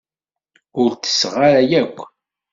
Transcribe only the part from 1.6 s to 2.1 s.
akk.